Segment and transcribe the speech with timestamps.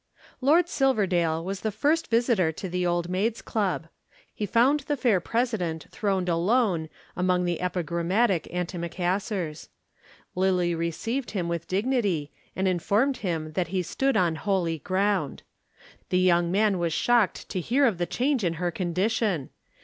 [0.41, 3.87] Lord Silverdale was the first visitor to the Old Maids' Club.
[4.33, 9.67] He found the fair President throned alone among the epigrammatic antimacassars.
[10.33, 15.43] Lillie received him with dignity and informed him that he stood on holy ground.
[16.09, 19.51] The young man was shocked to hear of the change in her condition.